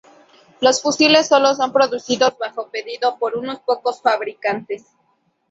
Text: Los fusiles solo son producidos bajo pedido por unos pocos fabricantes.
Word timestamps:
Los 0.61 0.81
fusiles 0.81 1.27
solo 1.27 1.53
son 1.53 1.71
producidos 1.71 2.35
bajo 2.39 2.71
pedido 2.71 3.19
por 3.19 3.37
unos 3.37 3.59
pocos 3.59 4.01
fabricantes. 4.01 4.85